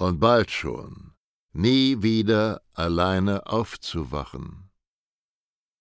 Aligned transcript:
und 0.00 0.20
bald 0.20 0.50
schon 0.50 1.12
nie 1.52 2.02
wieder 2.02 2.62
alleine 2.74 3.46
aufzuwachen. 3.46 4.70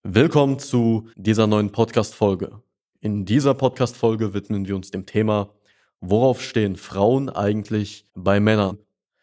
Willkommen 0.03 0.59
zu 0.59 1.09
dieser 1.15 1.47
neuen 1.47 1.71
Podcast-Folge. 1.71 2.61
In 3.01 3.25
dieser 3.25 3.53
Podcast-Folge 3.53 4.33
widmen 4.33 4.67
wir 4.67 4.75
uns 4.75 4.91
dem 4.91 5.05
Thema, 5.05 5.53
worauf 6.01 6.41
stehen 6.41 6.75
Frauen 6.75 7.29
eigentlich 7.29 8.07
bei 8.13 8.39
Männern? 8.39 8.77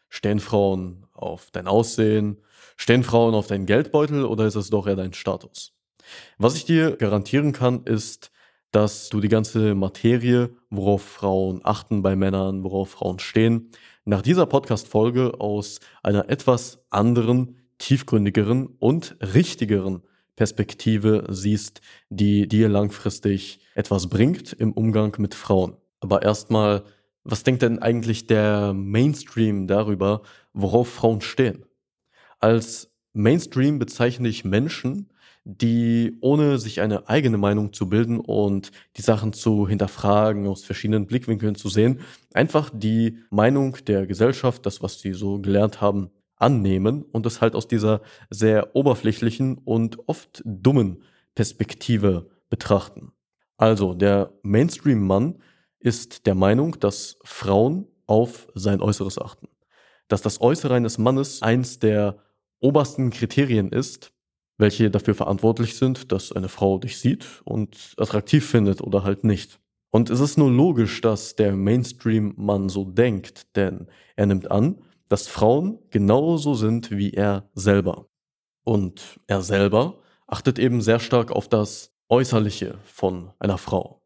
Stehen 0.09 0.41
Frauen 0.41 1.07
auf 1.13 1.51
dein 1.51 1.67
Aussehen, 1.67 2.39
Stehen 2.77 3.05
Frauen 3.05 3.35
auf 3.35 3.47
deinen 3.47 3.67
Geldbeutel 3.67 4.25
oder 4.25 4.47
ist 4.47 4.55
es 4.55 4.71
doch 4.71 4.87
eher 4.87 4.97
dein 4.97 5.15
Status? 5.15 5.73
Was 6.39 6.57
ich 6.57 6.67
dir 6.67 6.97
garantieren 6.97 7.53
kann, 7.53 7.83
ist, 7.85 8.31
dass 8.77 9.09
du 9.09 9.21
die 9.21 9.29
ganze 9.29 9.75
Materie, 9.75 10.51
worauf 10.69 11.01
Frauen 11.01 11.63
achten 11.65 12.03
bei 12.03 12.15
Männern, 12.15 12.63
worauf 12.63 12.91
Frauen 12.91 13.19
stehen, 13.19 13.71
nach 14.05 14.21
dieser 14.21 14.45
Podcast-Folge 14.45 15.41
aus 15.41 15.81
einer 16.03 16.29
etwas 16.29 16.85
anderen, 16.91 17.57
tiefgründigeren 17.79 18.67
und 18.67 19.17
richtigeren 19.33 20.03
Perspektive 20.37 21.25
siehst, 21.31 21.81
die 22.11 22.49
dir 22.49 22.69
langfristig 22.69 23.61
etwas 23.75 24.11
bringt 24.11 24.53
im 24.53 24.73
Umgang 24.73 25.15
mit 25.17 25.35
Frauen. 25.35 25.79
Aber 26.01 26.21
erstmal, 26.21 26.85
was 27.25 27.45
denkt 27.45 27.63
denn 27.63 27.79
eigentlich 27.79 28.27
der 28.27 28.75
Mainstream 28.75 29.69
darüber, 29.69 30.21
worauf 30.53 30.91
Frauen 30.91 31.23
stehen? 31.23 31.65
Als 32.41 32.93
Mainstream 33.15 33.79
bezeichne 33.79 34.29
ich 34.29 34.45
Menschen, 34.45 35.09
die 35.49 36.19
ohne 36.23 36.59
sich 36.59 36.81
eine 36.81 37.09
eigene 37.09 37.39
Meinung 37.39 37.73
zu 37.73 37.89
bilden 37.89 38.19
und 38.19 38.73
die 38.97 39.03
Sachen 39.03 39.33
zu 39.33 39.69
hinterfragen, 39.69 40.49
aus 40.49 40.65
verschiedenen 40.65 41.07
Blickwinkeln 41.07 41.55
zu 41.55 41.69
sehen, 41.69 42.01
einfach 42.35 42.69
die 42.75 43.19
Meinung 43.31 43.77
der 43.87 44.09
Gesellschaft, 44.09 44.67
das, 44.67 44.83
was 44.83 45.01
sie 45.01 45.13
so 45.13 45.39
gelernt 45.39 45.81
haben, 45.81 46.11
annehmen 46.35 47.05
und 47.05 47.27
es 47.27 47.41
halt 47.41 47.55
aus 47.55 47.69
dieser 47.69 48.03
sehr 48.29 48.75
oberflächlichen 48.75 49.59
und 49.59 50.09
oft 50.09 50.43
dummen 50.45 51.05
Perspektive 51.37 52.29
betrachten. 52.51 53.13
Also 53.57 53.95
der 53.95 54.33
Mainstream-Mann 54.43 55.39
ist 55.79 56.27
der 56.27 56.35
Meinung, 56.35 56.81
dass 56.81 57.19
Frauen 57.23 57.87
auf 58.09 58.49
sein 58.55 58.81
Äußeres 58.81 59.21
achten. 59.21 59.47
Dass 60.09 60.23
das 60.23 60.41
Äußere 60.41 60.75
eines 60.75 60.99
Mannes 60.99 61.41
eins 61.43 61.79
der 61.79 62.19
obersten 62.59 63.11
Kriterien 63.11 63.71
ist, 63.71 64.13
welche 64.59 64.91
dafür 64.91 65.15
verantwortlich 65.15 65.77
sind, 65.77 66.13
dass 66.13 66.33
eine 66.33 66.49
Frau 66.49 66.79
dich 66.79 66.99
sieht 66.99 67.43
und 67.45 67.95
attraktiv 67.97 68.49
findet 68.49 68.81
oder 68.81 69.05
halt 69.05 69.25
nicht. 69.25 69.61
Und 69.91 70.11
es 70.11 70.21
ist 70.21 70.37
nur 70.37 70.51
logisch, 70.51 71.01
dass 71.01 71.37
der 71.37 71.55
Mainstream-Mann 71.55 72.69
so 72.69 72.85
denkt, 72.85 73.57
denn 73.57 73.87
er 74.15 74.27
nimmt 74.27 74.51
an, 74.51 74.83
dass 75.09 75.29
Frauen 75.29 75.79
genauso 75.91 76.55
sind 76.55 76.91
wie 76.91 77.13
er 77.13 77.49
selber. 77.55 78.07
Und 78.65 79.21
er 79.27 79.43
selber 79.43 80.01
achtet 80.27 80.59
eben 80.59 80.81
sehr 80.81 80.99
stark 80.99 81.31
auf 81.31 81.49
das 81.49 81.95
Äußerliche 82.09 82.79
von 82.85 83.33
einer 83.39 83.59
Frau. 83.59 84.03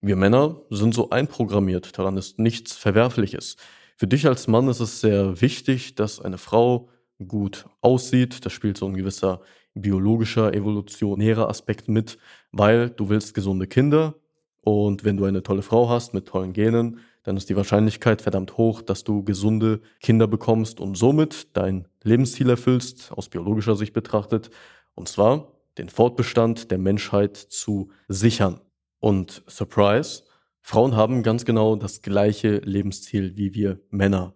Wir 0.00 0.16
Männer 0.16 0.60
sind 0.68 0.94
so 0.94 1.10
einprogrammiert, 1.10 1.98
daran 1.98 2.18
ist 2.18 2.38
nichts 2.38 2.76
Verwerfliches. 2.76 3.56
Für 3.96 4.06
dich 4.06 4.26
als 4.26 4.48
Mann 4.48 4.68
ist 4.68 4.80
es 4.80 5.00
sehr 5.00 5.40
wichtig, 5.40 5.94
dass 5.94 6.20
eine 6.20 6.36
Frau 6.36 6.90
gut 7.26 7.66
aussieht. 7.80 8.44
Das 8.44 8.52
spielt 8.52 8.76
so 8.76 8.86
ein 8.86 8.94
gewisser 8.94 9.40
biologischer, 9.74 10.54
evolutionärer 10.54 11.48
Aspekt 11.48 11.88
mit, 11.88 12.18
weil 12.52 12.90
du 12.90 13.08
willst 13.08 13.34
gesunde 13.34 13.66
Kinder 13.66 14.14
und 14.60 15.04
wenn 15.04 15.16
du 15.16 15.24
eine 15.24 15.42
tolle 15.42 15.62
Frau 15.62 15.88
hast 15.88 16.14
mit 16.14 16.26
tollen 16.26 16.52
Genen, 16.52 17.00
dann 17.22 17.36
ist 17.36 17.48
die 17.48 17.56
Wahrscheinlichkeit 17.56 18.22
verdammt 18.22 18.56
hoch, 18.56 18.82
dass 18.82 19.04
du 19.04 19.24
gesunde 19.24 19.80
Kinder 20.00 20.26
bekommst 20.26 20.80
und 20.80 20.96
somit 20.96 21.56
dein 21.56 21.88
Lebensziel 22.02 22.50
erfüllst, 22.50 23.12
aus 23.12 23.28
biologischer 23.28 23.76
Sicht 23.76 23.92
betrachtet, 23.92 24.50
und 24.94 25.08
zwar 25.08 25.52
den 25.78 25.88
Fortbestand 25.88 26.70
der 26.70 26.78
Menschheit 26.78 27.36
zu 27.36 27.90
sichern. 28.08 28.60
Und 29.00 29.42
Surprise, 29.48 30.22
Frauen 30.60 30.96
haben 30.96 31.22
ganz 31.22 31.44
genau 31.44 31.76
das 31.76 32.00
gleiche 32.00 32.58
Lebensziel 32.58 33.36
wie 33.36 33.54
wir 33.54 33.80
Männer. 33.90 34.34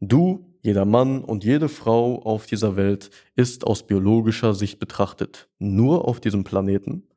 Du 0.00 0.51
jeder 0.62 0.84
Mann 0.84 1.24
und 1.24 1.42
jede 1.42 1.68
Frau 1.68 2.22
auf 2.22 2.46
dieser 2.46 2.76
Welt 2.76 3.10
ist 3.34 3.66
aus 3.66 3.84
biologischer 3.84 4.54
Sicht 4.54 4.78
betrachtet 4.78 5.48
nur 5.58 6.06
auf 6.06 6.20
diesem 6.20 6.44
Planeten, 6.44 7.08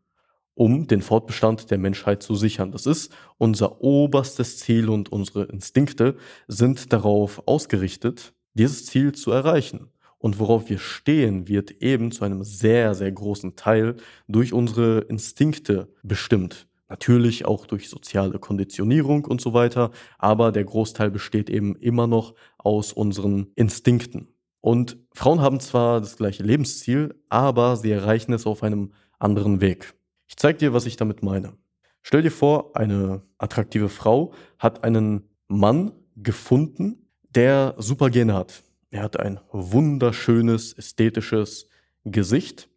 um 0.56 0.88
den 0.88 1.03
Fortbestand 1.03 1.69
der 1.69 1.78
Menschheit 1.78 2.23
zu 2.23 2.34
sichern. 2.34 2.72
Das 2.72 2.88
ist 2.88 3.13
unser 3.38 3.81
oberstes 3.81 4.57
Ziel 4.57 4.89
und 4.89 5.11
unsere 5.11 5.44
Instinkte 5.44 6.17
sind 6.47 6.91
darauf 6.91 7.47
ausgerichtet, 7.47 8.34
dieses 8.55 8.88
Ziel 8.88 9.11
zu 9.11 9.31
erreichen. 9.31 9.91
Und 10.17 10.39
worauf 10.39 10.69
wir 10.69 10.79
stehen, 10.79 11.47
wird 11.47 11.69
eben 11.84 12.11
zu 12.11 12.25
einem 12.25 12.44
sehr, 12.44 12.95
sehr 12.95 13.11
großen 13.11 13.55
Teil 13.55 13.97
durch 14.28 14.53
unsere 14.53 15.01
Instinkte 15.01 15.94
bestimmt. 16.01 16.67
Natürlich 16.88 17.46
auch 17.46 17.66
durch 17.66 17.90
soziale 17.90 18.38
Konditionierung 18.38 19.25
und 19.25 19.41
so 19.41 19.53
weiter, 19.53 19.91
aber 20.19 20.51
der 20.51 20.66
Großteil 20.66 21.09
besteht 21.09 21.50
eben 21.50 21.75
immer 21.75 22.06
noch 22.06 22.35
aus 22.57 22.94
unseren 22.94 23.47
Instinkten. 23.56 24.28
Und 24.62 24.97
Frauen 25.13 25.41
haben 25.41 25.59
zwar 25.59 26.00
das 26.00 26.18
gleiche 26.18 26.44
Lebensziel, 26.44 27.16
aber 27.29 27.75
sie 27.78 27.91
erreichen 27.91 28.34
es 28.34 28.46
auf 28.46 28.63
einem 28.63 28.94
anderen 29.19 29.62
Weg. 29.62 29.94
Ich 30.28 30.38
zeige 30.38 30.59
dir, 30.59 30.73
was 30.73 30.85
ich 30.85 30.96
damit 30.96 31.23
meine. 31.23 31.53
Stell 32.01 32.22
dir 32.22 32.31
vor, 32.31 32.75
eine 32.75 33.23
attraktive 33.38 33.90
Frau 33.90 34.34
hat 34.59 34.84
einen 34.84 35.29
Mann 35.47 35.91
gefunden, 36.16 37.09
der 37.29 37.75
super 37.78 38.09
Gene 38.09 38.34
hat. 38.34 38.63
Er 38.91 39.03
hat 39.03 39.19
ein 39.19 39.40
wunderschönes, 39.52 40.73
ästhetisches 40.73 41.67
Gesicht, 42.03 42.69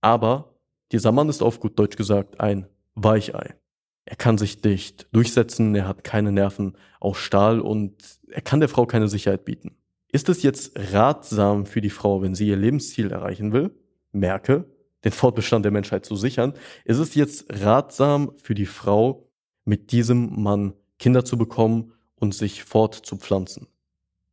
aber 0.00 0.54
dieser 0.92 1.10
Mann 1.10 1.28
ist 1.28 1.42
auf 1.42 1.58
gut 1.58 1.78
Deutsch 1.78 1.96
gesagt 1.96 2.38
ein 2.38 2.66
Weichei. 2.96 3.54
Er 4.06 4.16
kann 4.16 4.38
sich 4.38 4.62
nicht 4.62 5.06
durchsetzen, 5.12 5.74
er 5.74 5.86
hat 5.86 6.02
keine 6.02 6.32
Nerven 6.32 6.76
aus 6.98 7.18
Stahl 7.18 7.60
und 7.60 7.94
er 8.28 8.40
kann 8.40 8.60
der 8.60 8.68
Frau 8.68 8.86
keine 8.86 9.08
Sicherheit 9.08 9.44
bieten. 9.44 9.76
Ist 10.10 10.28
es 10.28 10.42
jetzt 10.42 10.72
ratsam 10.92 11.66
für 11.66 11.80
die 11.80 11.90
Frau, 11.90 12.22
wenn 12.22 12.34
sie 12.34 12.48
ihr 12.48 12.56
Lebensziel 12.56 13.10
erreichen 13.10 13.52
will? 13.52 13.74
Merke, 14.12 14.64
den 15.04 15.12
Fortbestand 15.12 15.64
der 15.64 15.72
Menschheit 15.72 16.06
zu 16.06 16.16
sichern. 16.16 16.54
Ist 16.84 16.98
es 16.98 17.14
jetzt 17.14 17.46
ratsam 17.50 18.32
für 18.36 18.54
die 18.54 18.66
Frau, 18.66 19.28
mit 19.64 19.92
diesem 19.92 20.40
Mann 20.42 20.74
Kinder 20.98 21.24
zu 21.24 21.36
bekommen 21.36 21.92
und 22.14 22.34
sich 22.34 22.64
fortzupflanzen? 22.64 23.66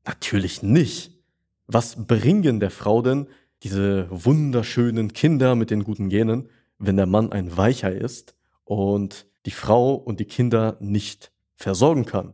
Natürlich 0.06 0.62
nicht. 0.62 1.20
Was 1.66 2.06
bringen 2.08 2.60
der 2.60 2.72
Frau 2.72 3.02
denn 3.02 3.28
diese 3.64 4.08
wunderschönen 4.12 5.14
Kinder 5.14 5.56
mit 5.56 5.72
den 5.72 5.84
guten 5.84 6.10
Genen, 6.10 6.50
wenn 6.78 6.98
der 6.98 7.08
Mann 7.08 7.32
ein 7.32 7.58
Weichei 7.58 7.94
ist 7.94 8.36
und 8.66 9.28
die 9.46 9.52
Frau 9.52 9.96
und 9.96 10.20
die 10.20 10.26
Kinder 10.26 10.78
nicht 10.80 11.32
versorgen 11.56 12.06
kann. 12.06 12.34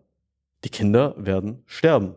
Die 0.64 0.70
Kinder 0.70 1.16
werden 1.18 1.64
sterben. 1.66 2.16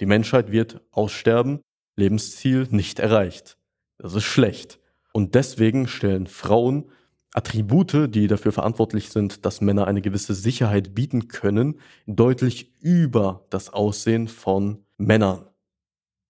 Die 0.00 0.06
Menschheit 0.06 0.52
wird 0.52 0.80
aussterben, 0.90 1.60
Lebensziel 1.96 2.68
nicht 2.70 2.98
erreicht. 3.00 3.58
Das 3.98 4.14
ist 4.14 4.24
schlecht. 4.24 4.78
Und 5.12 5.34
deswegen 5.34 5.88
stellen 5.88 6.26
Frauen 6.26 6.90
Attribute, 7.34 8.14
die 8.14 8.26
dafür 8.26 8.52
verantwortlich 8.52 9.10
sind, 9.10 9.44
dass 9.44 9.60
Männer 9.60 9.86
eine 9.86 10.00
gewisse 10.00 10.34
Sicherheit 10.34 10.94
bieten 10.94 11.28
können, 11.28 11.80
deutlich 12.06 12.74
über 12.80 13.46
das 13.50 13.72
Aussehen 13.72 14.28
von 14.28 14.84
Männern. 14.96 15.44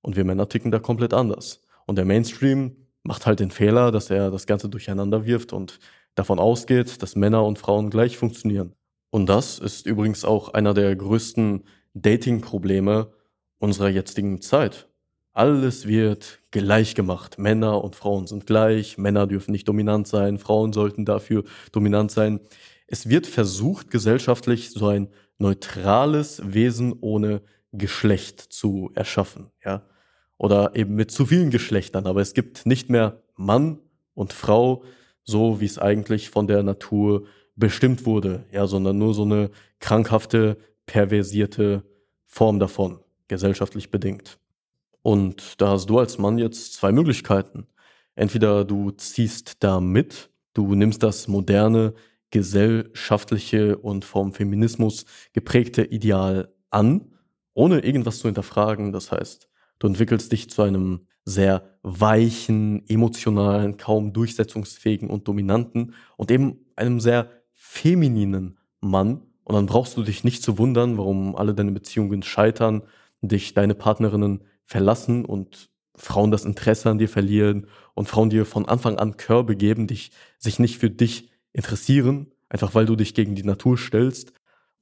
Und 0.02 0.16
wir 0.16 0.24
Männer 0.24 0.48
ticken 0.48 0.70
da 0.70 0.78
komplett 0.78 1.14
anders. 1.14 1.62
Und 1.86 1.96
der 1.96 2.04
Mainstream 2.04 2.76
macht 3.02 3.26
halt 3.26 3.40
den 3.40 3.50
Fehler, 3.50 3.92
dass 3.92 4.10
er 4.10 4.30
das 4.30 4.46
Ganze 4.46 4.68
durcheinander 4.68 5.24
wirft 5.24 5.52
und 5.52 5.78
davon 6.18 6.38
ausgeht, 6.38 7.02
dass 7.02 7.16
Männer 7.16 7.44
und 7.44 7.58
Frauen 7.58 7.90
gleich 7.90 8.16
funktionieren. 8.16 8.74
Und 9.10 9.26
das 9.28 9.58
ist 9.58 9.86
übrigens 9.86 10.24
auch 10.24 10.52
einer 10.52 10.74
der 10.74 10.94
größten 10.94 11.64
Dating-Probleme 11.94 13.12
unserer 13.58 13.88
jetzigen 13.88 14.40
Zeit. 14.40 14.88
Alles 15.32 15.86
wird 15.86 16.40
gleich 16.50 16.94
gemacht. 16.94 17.38
Männer 17.38 17.82
und 17.84 17.94
Frauen 17.94 18.26
sind 18.26 18.46
gleich. 18.46 18.98
Männer 18.98 19.26
dürfen 19.26 19.52
nicht 19.52 19.68
dominant 19.68 20.08
sein. 20.08 20.38
Frauen 20.38 20.72
sollten 20.72 21.04
dafür 21.04 21.44
dominant 21.72 22.10
sein. 22.10 22.40
Es 22.86 23.08
wird 23.08 23.26
versucht, 23.26 23.90
gesellschaftlich 23.90 24.70
so 24.70 24.88
ein 24.88 25.08
neutrales 25.38 26.42
Wesen 26.44 26.94
ohne 27.00 27.42
Geschlecht 27.72 28.40
zu 28.40 28.90
erschaffen, 28.94 29.50
ja. 29.64 29.86
Oder 30.38 30.74
eben 30.74 30.94
mit 30.94 31.10
zu 31.10 31.26
vielen 31.26 31.50
Geschlechtern. 31.50 32.06
Aber 32.06 32.20
es 32.20 32.32
gibt 32.32 32.64
nicht 32.64 32.90
mehr 32.90 33.22
Mann 33.36 33.80
und 34.14 34.32
Frau, 34.32 34.84
so 35.28 35.60
wie 35.60 35.66
es 35.66 35.78
eigentlich 35.78 36.30
von 36.30 36.46
der 36.46 36.62
Natur 36.62 37.26
bestimmt 37.54 38.06
wurde, 38.06 38.46
ja, 38.50 38.66
sondern 38.66 38.98
nur 38.98 39.12
so 39.12 39.22
eine 39.22 39.50
krankhafte, 39.78 40.56
perversierte 40.86 41.84
Form 42.24 42.58
davon, 42.58 43.00
gesellschaftlich 43.28 43.90
bedingt. 43.90 44.38
Und 45.02 45.60
da 45.60 45.70
hast 45.70 45.90
du 45.90 45.98
als 45.98 46.16
Mann 46.18 46.38
jetzt 46.38 46.72
zwei 46.72 46.92
Möglichkeiten. 46.92 47.66
Entweder 48.14 48.64
du 48.64 48.90
ziehst 48.92 49.62
da 49.62 49.80
mit, 49.80 50.30
du 50.54 50.74
nimmst 50.74 51.02
das 51.02 51.28
moderne, 51.28 51.92
gesellschaftliche 52.30 53.76
und 53.76 54.06
vom 54.06 54.32
Feminismus 54.32 55.04
geprägte 55.34 55.84
Ideal 55.84 56.52
an, 56.70 57.12
ohne 57.52 57.80
irgendwas 57.80 58.18
zu 58.18 58.28
hinterfragen. 58.28 58.92
Das 58.92 59.12
heißt, 59.12 59.48
du 59.78 59.86
entwickelst 59.86 60.32
dich 60.32 60.50
zu 60.50 60.62
einem 60.62 61.06
sehr 61.24 61.78
weichen, 61.82 62.88
emotionalen, 62.88 63.76
kaum 63.76 64.12
durchsetzungsfähigen 64.12 65.10
und 65.10 65.28
dominanten 65.28 65.94
und 66.16 66.30
eben 66.30 66.64
einem 66.74 67.00
sehr 67.00 67.30
femininen 67.52 68.58
Mann. 68.80 69.22
Und 69.44 69.54
dann 69.54 69.66
brauchst 69.66 69.96
du 69.96 70.02
dich 70.02 70.24
nicht 70.24 70.42
zu 70.42 70.58
wundern, 70.58 70.96
warum 70.96 71.36
alle 71.36 71.54
deine 71.54 71.72
Beziehungen 71.72 72.22
scheitern, 72.22 72.82
dich 73.20 73.54
deine 73.54 73.74
Partnerinnen 73.74 74.42
verlassen 74.64 75.24
und 75.24 75.70
Frauen 75.96 76.30
das 76.30 76.44
Interesse 76.44 76.90
an 76.90 76.98
dir 76.98 77.08
verlieren 77.08 77.66
und 77.94 78.08
Frauen 78.08 78.30
dir 78.30 78.46
von 78.46 78.66
Anfang 78.66 78.98
an 78.98 79.16
Körbe 79.16 79.56
geben, 79.56 79.86
dich, 79.86 80.12
sich 80.38 80.58
nicht 80.58 80.78
für 80.78 80.90
dich 80.90 81.30
interessieren, 81.52 82.28
einfach 82.48 82.74
weil 82.74 82.86
du 82.86 82.96
dich 82.96 83.14
gegen 83.14 83.34
die 83.34 83.42
Natur 83.42 83.76
stellst. 83.76 84.32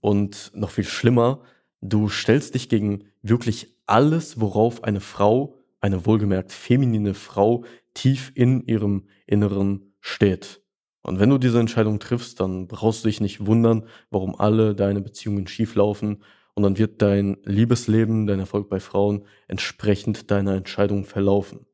Und 0.01 0.53
noch 0.55 0.71
viel 0.71 0.85
schlimmer, 0.85 1.41
du 1.81 2.09
stellst 2.09 2.55
dich 2.55 2.69
gegen 2.69 3.05
wirklich 3.23 3.77
alles, 3.87 4.41
worauf 4.41 4.85
eine 4.85 5.01
Frau, 5.01 5.57
eine 5.81 6.07
wohlgemerkt 6.07 6.53
feminine 6.53 7.15
Frau, 7.15 7.65
tief 7.95 8.33
in 8.35 8.67
ihrem 8.67 9.07
Inneren 9.27 9.95
steht. 10.01 10.61
Und 11.03 11.21
wenn 11.21 11.31
du 11.31 11.39
diese 11.39 11.61
Entscheidung 11.61 12.01
triffst, 12.01 12.41
dann 12.41 12.67
brauchst 12.67 13.05
du 13.05 13.09
dich 13.09 13.21
nicht 13.21 13.47
wundern, 13.47 13.87
warum 14.11 14.35
alle 14.35 14.75
deine 14.75 15.01
Beziehungen 15.01 15.47
schieflaufen 15.47 16.23
und 16.55 16.63
dann 16.63 16.79
wird 16.79 17.01
dein 17.01 17.37
Liebesleben, 17.45 18.27
dein 18.27 18.41
Erfolg 18.41 18.69
bei 18.69 18.81
Frauen 18.81 19.25
entsprechend 19.47 20.31
deiner 20.31 20.55
Entscheidung 20.55 21.05
verlaufen. 21.05 21.67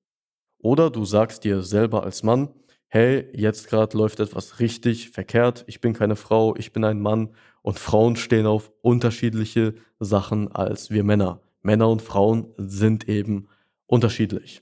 Oder 0.59 0.91
du 0.91 1.05
sagst 1.05 1.45
dir 1.45 1.63
selber 1.63 2.03
als 2.05 2.23
Mann, 2.23 2.51
hey, 2.95 3.27
jetzt 3.33 3.71
gerade 3.71 3.97
läuft 3.97 4.21
etwas 4.21 4.61
richtig 4.61 5.09
verkehrt, 5.09 5.65
ich 5.67 5.81
bin 5.81 5.95
keine 5.95 6.15
Frau, 6.15 6.55
ich 6.57 6.75
bin 6.75 6.85
ein 6.85 7.01
Mann 7.01 7.31
und 7.63 7.79
Frauen 7.79 8.17
stehen 8.17 8.45
auf 8.45 8.71
unterschiedliche 8.83 9.77
Sachen 9.99 10.53
als 10.53 10.91
wir 10.91 11.03
Männer. 11.03 11.41
Männer 11.63 11.89
und 11.89 12.03
Frauen 12.03 12.53
sind 12.59 13.09
eben 13.09 13.49
unterschiedlich. 13.87 14.61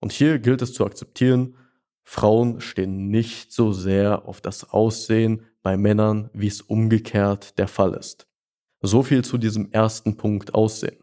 Und 0.00 0.12
hier 0.12 0.38
gilt 0.38 0.60
es 0.60 0.74
zu 0.74 0.84
akzeptieren, 0.84 1.56
Frauen 2.02 2.60
stehen 2.60 3.08
nicht 3.08 3.54
so 3.54 3.72
sehr 3.72 4.28
auf 4.28 4.42
das 4.42 4.68
Aussehen 4.68 5.46
bei 5.62 5.78
Männern, 5.78 6.28
wie 6.34 6.48
es 6.48 6.60
umgekehrt 6.60 7.58
der 7.58 7.68
Fall 7.68 7.94
ist. 7.94 8.28
So 8.82 9.02
viel 9.02 9.24
zu 9.24 9.38
diesem 9.38 9.72
ersten 9.72 10.18
Punkt 10.18 10.52
Aussehen. 10.52 10.98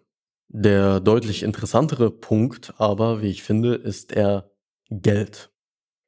Der 0.50 1.00
deutlich 1.00 1.42
interessantere 1.42 2.12
Punkt 2.12 2.76
aber, 2.78 3.24
wie 3.24 3.32
ich 3.32 3.42
finde, 3.42 3.74
ist 3.74 4.12
eher 4.12 4.52
Geld. 4.92 5.50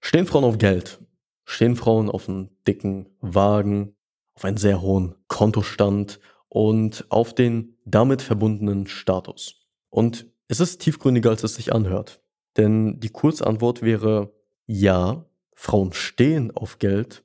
Stehen 0.07 0.27
Frauen 0.27 0.43
auf 0.43 0.59
Geld? 0.59 0.99
Stehen 1.45 1.75
Frauen 1.75 2.11
auf 2.11 2.29
einen 2.29 2.51
dicken 2.67 3.09
Wagen, 3.21 3.95
auf 4.35 4.45
einen 4.45 4.57
sehr 4.57 4.79
hohen 4.79 5.15
Kontostand 5.27 6.19
und 6.47 7.07
auf 7.09 7.33
den 7.33 7.79
damit 7.85 8.21
verbundenen 8.21 8.85
Status? 8.85 9.65
Und 9.89 10.27
es 10.47 10.59
ist 10.59 10.79
tiefgründiger, 10.81 11.31
als 11.31 11.41
es 11.43 11.55
sich 11.55 11.73
anhört. 11.73 12.21
Denn 12.55 12.99
die 12.99 13.09
Kurzantwort 13.09 13.81
wäre 13.81 14.31
ja, 14.67 15.25
Frauen 15.55 15.91
stehen 15.91 16.55
auf 16.55 16.77
Geld, 16.77 17.23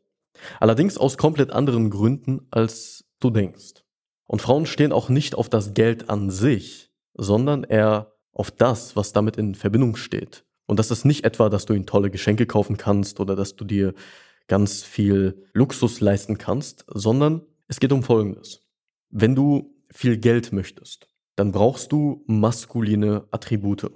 allerdings 0.59 0.97
aus 0.97 1.19
komplett 1.19 1.51
anderen 1.51 1.91
Gründen, 1.91 2.47
als 2.51 3.05
du 3.19 3.29
denkst. 3.29 3.85
Und 4.25 4.41
Frauen 4.41 4.65
stehen 4.65 4.93
auch 4.93 5.11
nicht 5.11 5.35
auf 5.35 5.51
das 5.51 5.75
Geld 5.75 6.09
an 6.09 6.31
sich, 6.31 6.91
sondern 7.13 7.63
eher 7.63 8.15
auf 8.33 8.51
das, 8.51 8.97
was 8.97 9.13
damit 9.13 9.37
in 9.37 9.55
Verbindung 9.55 9.97
steht. 9.97 10.47
Und 10.71 10.79
das 10.79 10.93
ist 10.93 11.05
nicht 11.05 11.25
etwa, 11.25 11.49
dass 11.49 11.67
du 11.67 11.75
ihnen 11.75 11.85
tolle 11.85 12.13
Geschenke 12.13 12.47
kaufen 12.47 12.77
kannst 12.77 13.19
oder 13.19 13.35
dass 13.35 13.57
du 13.57 13.65
dir 13.65 13.93
ganz 14.47 14.85
viel 14.85 15.49
Luxus 15.53 15.99
leisten 16.01 16.39
kannst, 16.39 16.85
sondern 16.87 17.43
es 17.67 17.81
geht 17.81 17.91
um 17.91 18.05
Folgendes. 18.05 18.61
Wenn 19.09 19.35
du 19.35 19.75
viel 19.91 20.17
Geld 20.17 20.53
möchtest, 20.53 21.09
dann 21.35 21.51
brauchst 21.51 21.91
du 21.91 22.23
maskuline 22.29 23.25
Attribute. 23.33 23.91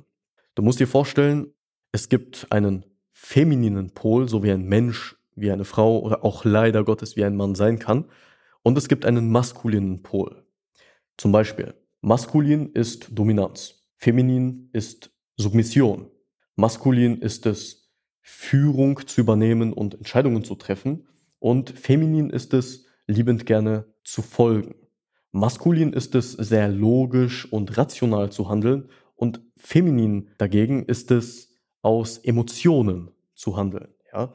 Du 0.56 0.62
musst 0.62 0.80
dir 0.80 0.88
vorstellen, 0.88 1.54
es 1.92 2.08
gibt 2.08 2.48
einen 2.50 2.84
femininen 3.12 3.90
Pol, 3.94 4.28
so 4.28 4.42
wie 4.42 4.50
ein 4.50 4.64
Mensch, 4.64 5.14
wie 5.36 5.52
eine 5.52 5.64
Frau 5.64 6.00
oder 6.00 6.24
auch 6.24 6.44
leider 6.44 6.82
Gottes 6.82 7.14
wie 7.14 7.24
ein 7.24 7.36
Mann 7.36 7.54
sein 7.54 7.78
kann. 7.78 8.06
Und 8.64 8.76
es 8.76 8.88
gibt 8.88 9.06
einen 9.06 9.30
maskulinen 9.30 10.02
Pol. 10.02 10.44
Zum 11.18 11.30
Beispiel, 11.30 11.74
maskulin 12.00 12.72
ist 12.72 13.16
Dominanz, 13.16 13.86
feminin 13.96 14.70
ist 14.72 15.12
Submission, 15.36 16.10
Maskulin 16.56 17.18
ist 17.18 17.46
es, 17.46 17.90
Führung 18.20 19.06
zu 19.06 19.20
übernehmen 19.20 19.72
und 19.72 19.94
Entscheidungen 19.94 20.44
zu 20.44 20.54
treffen. 20.54 21.06
Und 21.38 21.70
feminin 21.70 22.30
ist 22.30 22.54
es, 22.54 22.86
liebend 23.06 23.44
gerne 23.44 23.86
zu 24.02 24.22
folgen. 24.22 24.74
Maskulin 25.30 25.92
ist 25.92 26.14
es, 26.14 26.32
sehr 26.32 26.68
logisch 26.68 27.50
und 27.52 27.76
rational 27.76 28.30
zu 28.30 28.48
handeln. 28.48 28.88
Und 29.16 29.40
feminin 29.56 30.30
dagegen 30.38 30.84
ist 30.84 31.10
es, 31.10 31.54
aus 31.82 32.18
Emotionen 32.18 33.10
zu 33.34 33.56
handeln. 33.56 33.88
Ja? 34.12 34.32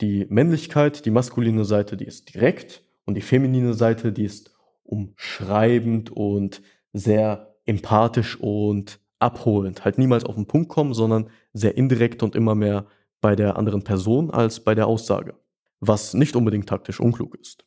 Die 0.00 0.26
Männlichkeit, 0.30 1.04
die 1.04 1.10
maskuline 1.10 1.64
Seite, 1.64 1.96
die 1.96 2.06
ist 2.06 2.34
direkt 2.34 2.84
und 3.04 3.14
die 3.14 3.20
feminine 3.20 3.74
Seite, 3.74 4.12
die 4.12 4.24
ist 4.24 4.54
umschreibend 4.84 6.10
und 6.10 6.62
sehr 6.92 7.54
empathisch 7.66 8.40
und 8.40 9.00
abholend. 9.18 9.84
Halt 9.84 9.98
niemals 9.98 10.24
auf 10.24 10.34
den 10.34 10.46
Punkt 10.46 10.68
kommen, 10.68 10.94
sondern 10.94 11.30
sehr 11.52 11.76
indirekt 11.76 12.22
und 12.22 12.34
immer 12.34 12.54
mehr 12.54 12.86
bei 13.20 13.34
der 13.36 13.56
anderen 13.56 13.82
Person 13.82 14.30
als 14.30 14.60
bei 14.60 14.74
der 14.74 14.86
Aussage. 14.86 15.34
Was 15.80 16.14
nicht 16.14 16.36
unbedingt 16.36 16.68
taktisch 16.68 17.00
unklug 17.00 17.36
ist. 17.40 17.64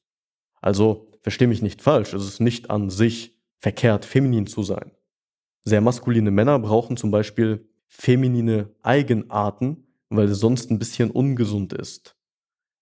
Also 0.62 1.12
verstehe 1.22 1.48
mich 1.48 1.62
nicht 1.62 1.81
falsch, 1.81 2.13
es 2.13 2.25
ist 2.25 2.39
nicht 2.39 2.70
an 2.70 2.89
sich 2.89 3.38
verkehrt, 3.60 4.05
feminin 4.05 4.48
zu 4.48 4.63
sein. 4.63 4.91
Sehr 5.63 5.81
maskuline 5.81 6.31
Männer 6.31 6.58
brauchen 6.60 6.98
zum 6.98 7.12
Beispiel 7.12 7.67
feminine 7.88 8.74
Eigenarten, 8.81 9.88
weil 10.10 10.27
es 10.27 10.39
sonst 10.39 10.72
ein 10.72 10.79
bisschen 10.79 11.12
ungesund 11.12 11.74
ist. 11.74 12.15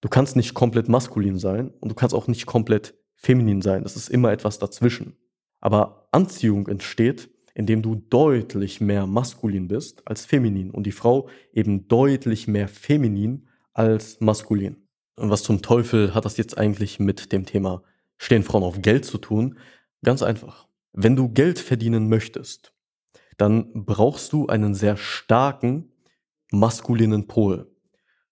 Du 0.01 0.07
kannst 0.07 0.35
nicht 0.35 0.53
komplett 0.53 0.88
maskulin 0.88 1.38
sein 1.38 1.71
und 1.79 1.89
du 1.89 1.95
kannst 1.95 2.15
auch 2.15 2.27
nicht 2.27 2.45
komplett 2.45 2.95
feminin 3.15 3.61
sein. 3.61 3.83
Es 3.83 3.97
ist 3.97 4.09
immer 4.09 4.31
etwas 4.31 4.59
dazwischen. 4.59 5.17
Aber 5.59 6.07
Anziehung 6.11 6.67
entsteht, 6.67 7.29
indem 7.59 7.81
du 7.81 7.95
deutlich 7.95 8.79
mehr 8.79 9.05
maskulin 9.05 9.67
bist 9.67 10.07
als 10.07 10.25
feminin 10.25 10.71
und 10.71 10.83
die 10.83 10.93
Frau 10.93 11.27
eben 11.51 11.89
deutlich 11.89 12.47
mehr 12.47 12.69
feminin 12.69 13.49
als 13.73 14.21
maskulin. 14.21 14.77
Und 15.17 15.29
was 15.29 15.43
zum 15.43 15.61
Teufel 15.61 16.15
hat 16.15 16.23
das 16.23 16.37
jetzt 16.37 16.57
eigentlich 16.57 17.01
mit 17.01 17.33
dem 17.33 17.45
Thema 17.45 17.83
stehen 18.17 18.43
Frauen 18.43 18.63
auf 18.63 18.81
Geld 18.81 19.03
zu 19.03 19.17
tun? 19.17 19.59
Ganz 20.05 20.23
einfach. 20.23 20.69
Wenn 20.93 21.17
du 21.17 21.27
Geld 21.27 21.59
verdienen 21.59 22.07
möchtest, 22.07 22.73
dann 23.35 23.73
brauchst 23.73 24.31
du 24.31 24.47
einen 24.47 24.73
sehr 24.73 24.95
starken 24.95 25.91
maskulinen 26.53 27.27
Pol. 27.27 27.69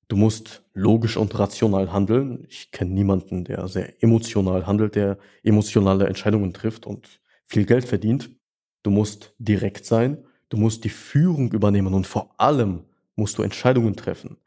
Du 0.07 0.15
musst 0.15 0.63
logisch 0.74 1.17
und 1.17 1.38
rational 1.38 1.91
handeln. 1.91 2.46
Ich 2.48 2.72
kenne 2.72 2.93
niemanden, 2.93 3.43
der 3.43 3.67
sehr 3.67 4.01
emotional 4.01 4.65
handelt, 4.65 4.96
der 4.96 5.17
emotionale 5.43 6.07
Entscheidungen 6.07 6.53
trifft 6.53 6.86
und 6.86 7.19
viel 7.46 7.65
Geld 7.65 7.84
verdient. 7.84 8.37
Du 8.88 8.91
musst 8.91 9.34
direkt 9.38 9.84
sein, 9.84 10.24
du 10.48 10.56
musst 10.56 10.86
die 10.86 10.89
Führung 10.89 11.51
übernehmen 11.51 11.94
und 11.94 12.08
vor 12.08 12.34
allem 12.38 12.86
musst 13.17 13.38
du 13.38 13.44
Entscheidungen 13.44 13.98
treffen. 13.98 14.38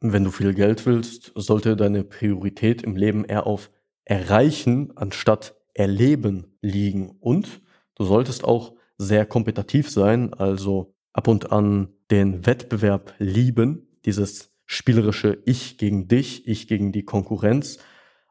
Wenn 0.00 0.24
du 0.24 0.30
viel 0.30 0.54
Geld 0.54 0.86
willst, 0.86 1.32
sollte 1.34 1.76
deine 1.76 2.02
Priorität 2.02 2.80
im 2.80 2.96
Leben 2.96 3.26
eher 3.26 3.46
auf 3.46 3.70
Erreichen 4.06 4.96
anstatt 4.96 5.54
Erleben 5.74 6.56
liegen. 6.62 7.10
Und 7.20 7.60
du 7.94 8.04
solltest 8.04 8.42
auch 8.42 8.72
sehr 8.96 9.26
kompetitiv 9.26 9.90
sein, 9.90 10.32
also 10.32 10.94
ab 11.12 11.28
und 11.28 11.52
an 11.52 11.88
den 12.10 12.46
Wettbewerb 12.46 13.12
lieben, 13.18 13.86
dieses 14.06 14.50
spielerische 14.64 15.42
Ich 15.44 15.76
gegen 15.76 16.08
dich, 16.08 16.48
ich 16.48 16.68
gegen 16.68 16.90
die 16.90 17.04
Konkurrenz, 17.04 17.76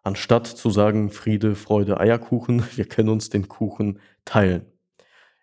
anstatt 0.02 0.48
zu 0.48 0.72
sagen 0.72 1.12
Friede, 1.12 1.54
Freude, 1.54 2.00
Eierkuchen, 2.00 2.64
wir 2.76 2.86
können 2.86 3.10
uns 3.10 3.30
den 3.30 3.48
Kuchen 3.48 4.00
teilen. 4.26 4.66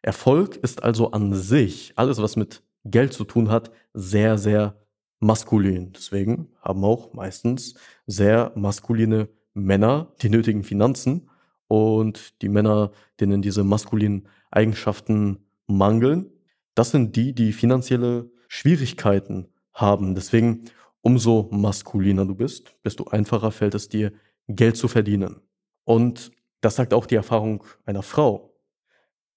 Erfolg 0.06 0.56
ist 0.56 0.84
also 0.84 1.10
an 1.10 1.34
sich, 1.34 1.92
alles 1.96 2.22
was 2.22 2.36
mit 2.36 2.62
Geld 2.84 3.12
zu 3.12 3.24
tun 3.24 3.50
hat, 3.50 3.72
sehr, 3.92 4.38
sehr 4.38 4.80
maskulin. 5.18 5.92
Deswegen 5.92 6.48
haben 6.60 6.84
auch 6.84 7.12
meistens 7.12 7.74
sehr 8.06 8.52
maskuline 8.54 9.28
Männer 9.52 10.12
die 10.22 10.28
nötigen 10.28 10.62
Finanzen 10.62 11.28
und 11.66 12.40
die 12.40 12.48
Männer, 12.48 12.92
denen 13.18 13.42
diese 13.42 13.64
maskulinen 13.64 14.28
Eigenschaften 14.52 15.44
mangeln, 15.66 16.30
das 16.76 16.92
sind 16.92 17.16
die, 17.16 17.34
die 17.34 17.52
finanzielle 17.52 18.30
Schwierigkeiten 18.46 19.48
haben. 19.72 20.14
Deswegen, 20.14 20.66
umso 21.00 21.48
maskuliner 21.50 22.24
du 22.24 22.36
bist, 22.36 22.76
desto 22.84 23.06
einfacher 23.06 23.50
fällt 23.50 23.74
es 23.74 23.88
dir, 23.88 24.12
Geld 24.46 24.76
zu 24.76 24.86
verdienen. 24.86 25.40
Und 25.84 26.30
das 26.60 26.76
sagt 26.76 26.94
auch 26.94 27.06
die 27.06 27.16
Erfahrung 27.16 27.64
einer 27.84 28.02
Frau. 28.02 28.55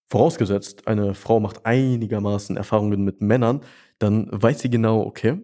Vorausgesetzt, 0.09 0.87
eine 0.87 1.13
Frau 1.13 1.39
macht 1.39 1.65
einigermaßen 1.65 2.57
Erfahrungen 2.57 3.03
mit 3.03 3.21
Männern, 3.21 3.61
dann 3.99 4.27
weiß 4.31 4.59
sie 4.61 4.69
genau, 4.69 5.01
okay, 5.01 5.43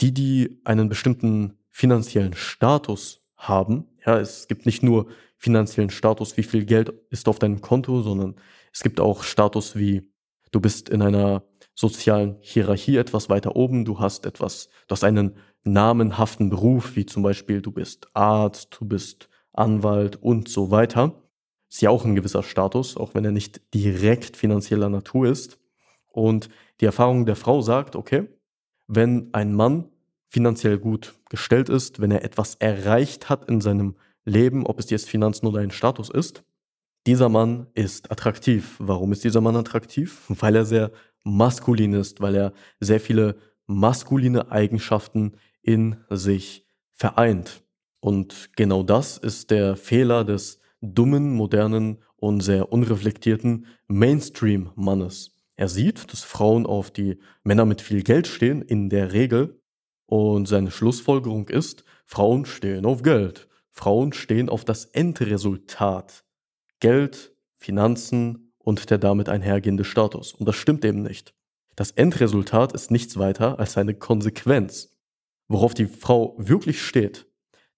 die, 0.00 0.12
die 0.12 0.60
einen 0.64 0.88
bestimmten 0.88 1.58
finanziellen 1.70 2.34
Status 2.34 3.26
haben, 3.36 3.86
ja, 4.06 4.18
es 4.18 4.46
gibt 4.46 4.66
nicht 4.66 4.82
nur 4.82 5.06
finanziellen 5.36 5.90
Status, 5.90 6.36
wie 6.36 6.42
viel 6.42 6.64
Geld 6.64 6.92
ist 7.10 7.28
auf 7.28 7.38
deinem 7.38 7.60
Konto, 7.60 8.02
sondern 8.02 8.36
es 8.72 8.82
gibt 8.82 9.00
auch 9.00 9.24
Status 9.24 9.76
wie 9.76 10.08
du 10.52 10.60
bist 10.60 10.88
in 10.88 11.02
einer 11.02 11.42
sozialen 11.74 12.36
Hierarchie 12.40 12.96
etwas 12.96 13.28
weiter 13.28 13.56
oben, 13.56 13.84
du 13.84 13.98
hast 13.98 14.26
etwas, 14.26 14.68
du 14.86 14.92
hast 14.92 15.02
einen 15.02 15.36
namenhaften 15.64 16.50
Beruf, 16.50 16.94
wie 16.94 17.06
zum 17.06 17.22
Beispiel 17.22 17.60
du 17.60 17.72
bist 17.72 18.06
Arzt, 18.14 18.76
du 18.78 18.86
bist 18.86 19.28
Anwalt 19.52 20.16
und 20.16 20.48
so 20.48 20.70
weiter. 20.70 21.23
Ist 21.74 21.80
ja 21.80 21.90
auch 21.90 22.04
ein 22.04 22.14
gewisser 22.14 22.44
Status, 22.44 22.96
auch 22.96 23.14
wenn 23.14 23.24
er 23.24 23.32
nicht 23.32 23.60
direkt 23.74 24.36
finanzieller 24.36 24.88
Natur 24.88 25.26
ist. 25.26 25.58
Und 26.06 26.48
die 26.80 26.84
Erfahrung 26.84 27.26
der 27.26 27.34
Frau 27.34 27.62
sagt, 27.62 27.96
okay, 27.96 28.28
wenn 28.86 29.34
ein 29.34 29.52
Mann 29.52 29.88
finanziell 30.28 30.78
gut 30.78 31.16
gestellt 31.30 31.68
ist, 31.68 32.00
wenn 32.00 32.12
er 32.12 32.22
etwas 32.22 32.54
erreicht 32.54 33.28
hat 33.28 33.48
in 33.48 33.60
seinem 33.60 33.96
Leben, 34.24 34.64
ob 34.64 34.78
es 34.78 34.88
jetzt 34.88 35.08
Finanzen 35.08 35.48
oder 35.48 35.62
ein 35.62 35.72
Status 35.72 36.10
ist, 36.10 36.44
dieser 37.08 37.28
Mann 37.28 37.66
ist 37.74 38.08
attraktiv. 38.12 38.76
Warum 38.78 39.10
ist 39.10 39.24
dieser 39.24 39.40
Mann 39.40 39.56
attraktiv? 39.56 40.22
Weil 40.28 40.54
er 40.54 40.66
sehr 40.66 40.92
maskulin 41.24 41.94
ist, 41.94 42.20
weil 42.20 42.36
er 42.36 42.52
sehr 42.78 43.00
viele 43.00 43.34
maskuline 43.66 44.52
Eigenschaften 44.52 45.32
in 45.60 45.96
sich 46.08 46.68
vereint. 46.92 47.64
Und 47.98 48.50
genau 48.54 48.84
das 48.84 49.18
ist 49.18 49.50
der 49.50 49.74
Fehler 49.74 50.22
des 50.24 50.60
dummen, 50.92 51.32
modernen 51.32 51.98
und 52.16 52.40
sehr 52.40 52.72
unreflektierten 52.72 53.66
Mainstream-Mannes. 53.86 55.34
Er 55.56 55.68
sieht, 55.68 56.12
dass 56.12 56.24
Frauen 56.24 56.66
auf 56.66 56.90
die 56.90 57.18
Männer 57.44 57.64
mit 57.64 57.80
viel 57.80 58.02
Geld 58.02 58.26
stehen, 58.26 58.62
in 58.62 58.88
der 58.88 59.12
Regel. 59.12 59.60
Und 60.06 60.46
seine 60.46 60.70
Schlussfolgerung 60.70 61.48
ist, 61.48 61.84
Frauen 62.04 62.44
stehen 62.44 62.84
auf 62.84 63.02
Geld. 63.02 63.48
Frauen 63.70 64.12
stehen 64.12 64.48
auf 64.48 64.64
das 64.64 64.84
Endresultat. 64.86 66.24
Geld, 66.80 67.34
Finanzen 67.56 68.52
und 68.58 68.90
der 68.90 68.98
damit 68.98 69.28
einhergehende 69.28 69.84
Status. 69.84 70.34
Und 70.34 70.46
das 70.46 70.56
stimmt 70.56 70.84
eben 70.84 71.02
nicht. 71.02 71.34
Das 71.76 71.90
Endresultat 71.90 72.72
ist 72.72 72.90
nichts 72.90 73.16
weiter 73.16 73.58
als 73.58 73.76
eine 73.76 73.94
Konsequenz. 73.94 74.90
Worauf 75.48 75.74
die 75.74 75.86
Frau 75.86 76.34
wirklich 76.38 76.82
steht, 76.82 77.26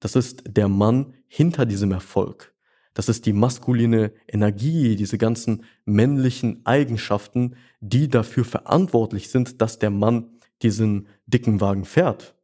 das 0.01 0.17
ist 0.17 0.45
der 0.47 0.69
Mann 0.69 1.15
hinter 1.29 1.67
diesem 1.67 1.93
Erfolg. 1.93 2.55
Das 2.97 3.11
ist 3.11 3.27
die 3.27 3.35
maskuline 3.35 4.11
Energie, 4.27 4.97
diese 4.97 5.19
ganzen 5.19 5.65
männlichen 5.85 6.65
Eigenschaften, 6.65 7.55
die 7.81 8.09
dafür 8.09 8.47
verantwortlich 8.47 9.29
sind, 9.29 9.61
dass 9.61 9.79
der 9.79 9.91
Mann 9.91 10.31
diesen 10.63 11.07
dicken 11.27 11.61
Wagen 11.61 11.85
fährt, 11.85 12.35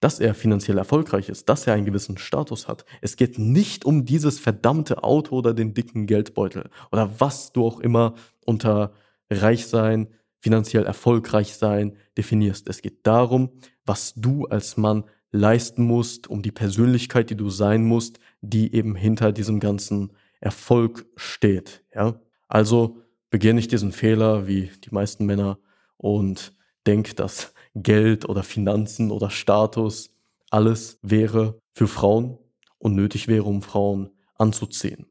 dass 0.00 0.18
er 0.18 0.34
finanziell 0.34 0.78
erfolgreich 0.78 1.28
ist, 1.28 1.48
dass 1.48 1.68
er 1.68 1.74
einen 1.74 1.84
gewissen 1.84 2.18
Status 2.18 2.66
hat. 2.66 2.84
Es 3.02 3.14
geht 3.14 3.38
nicht 3.38 3.84
um 3.84 4.04
dieses 4.04 4.40
verdammte 4.40 5.04
Auto 5.04 5.36
oder 5.36 5.54
den 5.54 5.74
dicken 5.74 6.08
Geldbeutel 6.08 6.70
oder 6.90 7.20
was 7.20 7.52
du 7.52 7.64
auch 7.64 7.78
immer 7.78 8.14
unter 8.44 8.94
reich 9.30 9.68
sein, 9.68 10.08
finanziell 10.40 10.86
erfolgreich 10.86 11.54
sein 11.54 11.96
definierst. 12.16 12.68
Es 12.68 12.82
geht 12.82 13.06
darum, 13.06 13.50
was 13.86 14.14
du 14.16 14.46
als 14.46 14.76
Mann 14.76 15.04
leisten 15.30 15.84
musst, 15.84 16.26
um 16.26 16.42
die 16.42 16.50
Persönlichkeit, 16.50 17.30
die 17.30 17.36
du 17.36 17.48
sein 17.48 17.84
musst, 17.84 18.18
die 18.48 18.74
eben 18.74 18.94
hinter 18.94 19.32
diesem 19.32 19.60
ganzen 19.60 20.12
Erfolg 20.40 21.06
steht. 21.16 21.82
Ja? 21.94 22.20
Also 22.48 22.98
begehe 23.30 23.54
nicht 23.54 23.72
diesen 23.72 23.92
Fehler 23.92 24.46
wie 24.46 24.70
die 24.84 24.90
meisten 24.90 25.26
Männer 25.26 25.58
und 25.96 26.54
denk, 26.86 27.16
dass 27.16 27.54
Geld 27.74 28.28
oder 28.28 28.42
Finanzen 28.42 29.10
oder 29.10 29.30
Status 29.30 30.10
alles 30.50 30.98
wäre 31.02 31.58
für 31.72 31.88
Frauen 31.88 32.38
und 32.78 32.94
nötig 32.94 33.26
wäre, 33.26 33.44
um 33.44 33.62
Frauen 33.62 34.10
anzuziehen. 34.36 35.06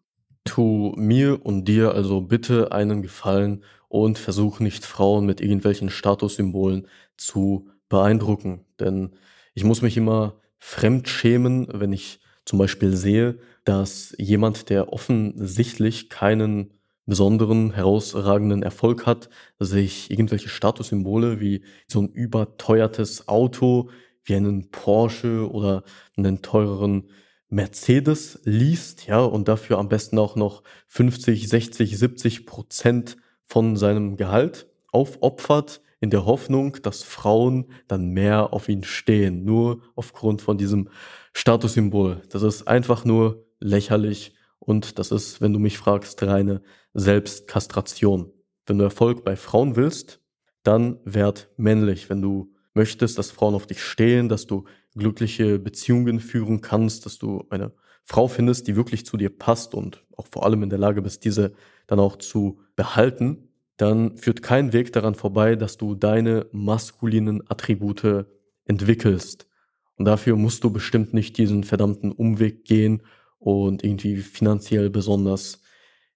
Tu 0.46 0.94
mir 0.96 1.46
und 1.46 1.66
dir 1.66 1.94
also 1.94 2.22
bitte 2.22 2.72
einen 2.72 3.02
Gefallen 3.02 3.64
und 3.90 4.18
versuch 4.18 4.60
nicht 4.60 4.86
Frauen 4.86 5.26
mit 5.26 5.42
irgendwelchen 5.42 5.90
Statussymbolen 5.90 6.88
zu 7.18 7.70
beeindrucken, 7.90 8.66
denn 8.80 9.16
ich 9.54 9.64
muss 9.64 9.82
mich 9.82 9.98
immer 9.98 10.40
fremd 10.58 11.10
schämen, 11.10 11.68
wenn 11.72 11.94
ich 11.94 12.20
zum 12.46 12.60
Beispiel 12.60 12.96
sehe, 12.96 13.40
dass 13.66 14.14
jemand, 14.18 14.70
der 14.70 14.92
offensichtlich 14.92 16.10
keinen 16.10 16.74
besonderen, 17.06 17.74
herausragenden 17.74 18.64
Erfolg 18.64 19.06
hat, 19.06 19.30
sich 19.60 20.10
irgendwelche 20.10 20.50
Statussymbole 20.50 21.40
wie 21.40 21.64
so 21.88 22.02
ein 22.02 22.10
überteuertes 22.10 23.28
Auto, 23.28 23.90
wie 24.24 24.36
einen 24.36 24.72
Porsche 24.72 25.50
oder 25.52 25.84
einen 26.16 26.42
teureren 26.42 27.10
Mercedes 27.50 28.40
liest, 28.46 29.06
ja, 29.06 29.20
und 29.20 29.48
dafür 29.48 29.78
am 29.78 29.90
besten 29.90 30.18
auch 30.18 30.36
noch 30.36 30.64
50, 30.88 31.48
60, 31.48 31.98
70 31.98 32.46
Prozent 32.46 33.18
von 33.46 33.76
seinem 33.76 34.18
Gehalt 34.18 34.68
aufopfert, 34.92 35.82
in 36.04 36.10
der 36.10 36.26
Hoffnung, 36.26 36.80
dass 36.82 37.02
Frauen 37.02 37.72
dann 37.88 38.10
mehr 38.10 38.52
auf 38.52 38.68
ihn 38.68 38.84
stehen, 38.84 39.46
nur 39.46 39.82
aufgrund 39.96 40.42
von 40.42 40.58
diesem 40.58 40.90
Statussymbol. 41.32 42.22
Das 42.28 42.44
ist 42.44 42.68
einfach 42.68 43.06
nur 43.06 43.46
lächerlich 43.62 44.36
und 44.60 45.00
das 45.00 45.12
ist, 45.12 45.40
wenn 45.40 45.54
du 45.54 45.60
mich 45.60 45.78
fragst, 45.78 46.22
reine 46.22 46.62
Selbstkastration. 46.94 48.34
Wenn 48.66 48.80
du 48.80 48.84
Erfolg 48.84 49.24
bei 49.24 49.38
Frauen 49.38 49.78
willst, 49.78 50.20
dann 50.64 51.00
werd 51.06 51.50
männlich. 51.56 52.10
Wenn 52.10 52.22
du 52.22 52.52
möchtest, 52.74 53.18
dass 53.18 53.32
Frauen 53.32 53.56
auf 53.56 53.66
dich 53.66 53.82
stehen, 53.82 54.28
dass 54.28 54.46
du 54.46 54.66
glückliche 54.96 55.58
Beziehungen 55.58 56.20
führen 56.20 56.60
kannst, 56.60 57.06
dass 57.06 57.18
du 57.18 57.46
eine 57.50 57.72
Frau 58.04 58.28
findest, 58.28 58.68
die 58.68 58.76
wirklich 58.76 59.06
zu 59.06 59.16
dir 59.16 59.30
passt 59.30 59.74
und 59.74 60.04
auch 60.18 60.28
vor 60.30 60.46
allem 60.46 60.64
in 60.64 60.70
der 60.70 60.80
Lage 60.80 61.02
bist, 61.02 61.24
diese 61.24 61.54
dann 61.88 62.02
auch 62.02 62.18
zu 62.18 62.60
behalten, 62.76 63.53
dann 63.78 64.18
führt 64.18 64.44
kein 64.44 64.74
Weg 64.74 64.94
daran 64.94 65.16
vorbei, 65.16 65.56
dass 65.56 65.78
du 65.78 65.96
deine 65.96 66.48
maskulinen 66.52 67.42
Attribute 67.50 68.26
entwickelst. 68.66 69.48
Und 69.98 70.06
dafür 70.06 70.36
musst 70.36 70.64
du 70.64 70.72
bestimmt 70.72 71.14
nicht 71.14 71.38
diesen 71.38 71.64
verdammten 71.64 72.12
Umweg 72.12 72.66
gehen 72.66 73.04
und 73.40 73.84
irgendwie 73.84 74.18
finanziell 74.18 74.90
besonders 74.90 75.62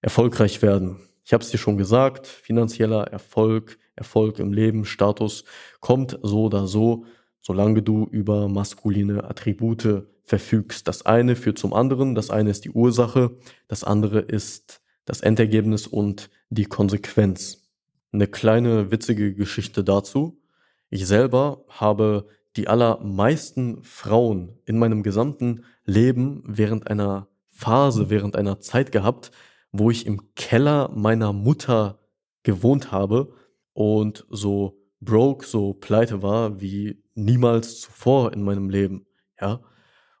erfolgreich 0.00 0.62
werden. 0.62 0.96
Ich 1.24 1.32
habe 1.32 1.44
es 1.44 1.50
dir 1.50 1.58
schon 1.58 1.76
gesagt, 1.76 2.26
finanzieller 2.26 3.04
Erfolg, 3.08 3.78
Erfolg 3.96 4.38
im 4.38 4.52
Leben, 4.52 4.84
Status 4.84 5.44
kommt 5.80 6.18
so 6.22 6.44
oder 6.44 6.66
so, 6.66 7.04
solange 7.40 7.82
du 7.82 8.06
über 8.10 8.48
maskuline 8.48 9.24
Attribute 9.24 10.06
verfügst. 10.24 10.88
Das 10.88 11.04
eine 11.04 11.36
führt 11.36 11.58
zum 11.58 11.72
anderen, 11.74 12.14
das 12.14 12.30
eine 12.30 12.50
ist 12.50 12.64
die 12.64 12.70
Ursache, 12.70 13.36
das 13.66 13.84
andere 13.84 14.20
ist 14.20 14.80
das 15.04 15.20
Endergebnis 15.20 15.86
und 15.86 16.30
die 16.50 16.66
Konsequenz. 16.66 17.68
Eine 18.12 18.26
kleine 18.26 18.90
witzige 18.90 19.34
Geschichte 19.34 19.84
dazu. 19.84 20.40
Ich 20.90 21.06
selber 21.06 21.64
habe 21.68 22.26
die 22.56 22.68
allermeisten 22.68 23.82
Frauen 23.82 24.58
in 24.64 24.78
meinem 24.78 25.02
gesamten 25.02 25.64
Leben 25.84 26.42
während 26.46 26.88
einer 26.88 27.28
Phase, 27.50 28.10
während 28.10 28.36
einer 28.36 28.60
Zeit 28.60 28.92
gehabt, 28.92 29.30
wo 29.72 29.90
ich 29.90 30.06
im 30.06 30.34
Keller 30.34 30.90
meiner 30.94 31.32
Mutter 31.32 32.00
gewohnt 32.42 32.90
habe 32.90 33.34
und 33.72 34.26
so 34.30 34.78
broke, 35.00 35.46
so 35.46 35.74
pleite 35.74 36.22
war 36.22 36.60
wie 36.60 37.02
niemals 37.14 37.80
zuvor 37.80 38.32
in 38.32 38.42
meinem 38.42 38.70
Leben, 38.70 39.06
ja. 39.40 39.60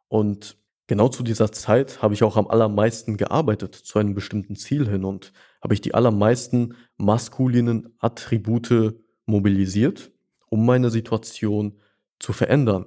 Und 0.08 0.56
genau 0.88 1.08
zu 1.08 1.22
dieser 1.22 1.52
Zeit 1.52 2.02
habe 2.02 2.14
ich 2.14 2.24
auch 2.24 2.36
am 2.36 2.48
allermeisten 2.48 3.16
gearbeitet 3.16 3.76
zu 3.76 4.00
einem 4.00 4.14
bestimmten 4.14 4.56
Ziel 4.56 4.88
hin 4.88 5.04
und 5.04 5.32
habe 5.62 5.74
ich 5.74 5.80
die 5.80 5.94
allermeisten 5.94 6.74
maskulinen 6.96 7.94
Attribute 8.00 8.96
mobilisiert, 9.26 10.10
um 10.48 10.66
meine 10.66 10.90
Situation 10.90 11.78
zu 12.18 12.32
verändern. 12.32 12.86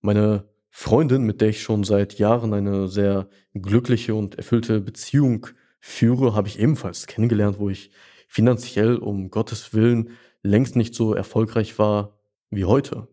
Meine 0.00 0.44
Freundin, 0.68 1.24
mit 1.24 1.40
der 1.40 1.48
ich 1.48 1.62
schon 1.62 1.82
seit 1.82 2.18
Jahren 2.18 2.54
eine 2.54 2.86
sehr 2.86 3.28
glückliche 3.54 4.14
und 4.14 4.36
erfüllte 4.36 4.80
Beziehung 4.80 5.48
führe, 5.80 6.34
habe 6.34 6.46
ich 6.46 6.60
ebenfalls 6.60 7.06
kennengelernt, 7.06 7.58
wo 7.58 7.70
ich 7.70 7.90
finanziell 8.28 8.96
um 8.96 9.30
Gottes 9.30 9.74
Willen 9.74 10.10
längst 10.42 10.76
nicht 10.76 10.94
so 10.94 11.14
erfolgreich 11.14 11.78
war 11.78 12.20
wie 12.50 12.64
heute. 12.64 13.08